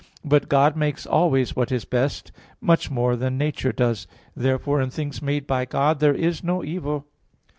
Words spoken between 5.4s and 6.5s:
by God there is